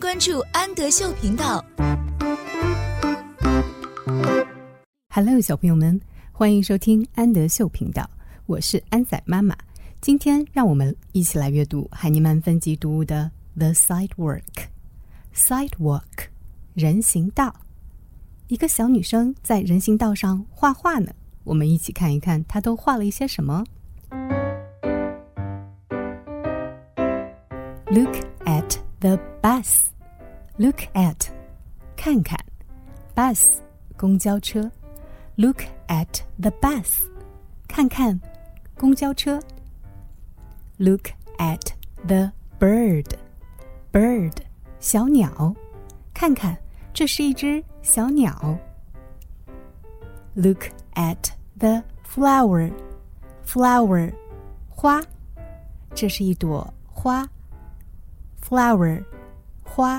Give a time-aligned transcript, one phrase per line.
[0.00, 1.62] 关注安德秀频道。
[5.14, 6.00] Hello，小朋友们，
[6.32, 8.08] 欢迎收听安德秀频道，
[8.46, 9.54] 我是安仔妈妈。
[10.00, 14.40] 今天让我们一起来阅读海尼曼分级读物的《The Sidewalk》。
[15.36, 16.00] Sidewalk，
[16.72, 17.54] 人行道。
[18.48, 21.12] 一个小女生在人行道上画画呢，
[21.44, 23.62] 我们一起看一看她都画了一些什么。
[27.90, 29.89] Look at the bus。
[30.60, 31.16] look at
[31.96, 32.38] 看看
[33.14, 33.46] ，bus
[33.96, 34.70] 公交车
[35.36, 36.98] ，look at the bus
[37.66, 38.20] 看看
[38.74, 39.42] 公交车
[40.76, 41.06] ，look
[41.38, 41.72] at
[42.06, 43.06] the bird
[43.90, 44.34] bird
[44.80, 45.54] 小鸟，
[46.12, 46.54] 看看
[46.92, 48.58] 这是一只小鸟
[50.34, 52.70] ，look at the flower
[53.46, 54.12] flower
[54.68, 55.00] 花，
[55.94, 57.26] 这是一朵花
[58.46, 59.02] ，flower
[59.64, 59.98] 花。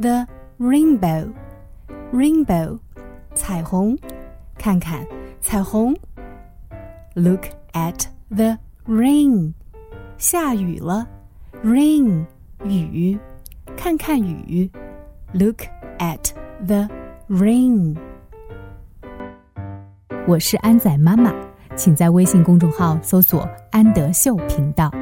[0.00, 0.26] The
[0.60, 1.32] rainbow,
[2.12, 2.78] rainbow，
[3.34, 3.96] 彩虹。
[4.56, 5.04] 看看
[5.40, 5.92] 彩虹。
[7.14, 9.54] Look at the rain，
[10.16, 11.04] 下雨了。
[11.64, 12.24] Rain，
[12.64, 13.18] 雨。
[13.76, 14.70] 看看雨。
[15.32, 15.62] Look
[15.98, 16.30] at
[16.64, 16.88] the
[17.28, 17.96] rain。
[20.28, 21.34] 我是安仔妈妈，
[21.74, 24.92] 请在微信公众号搜索“安德秀频道”。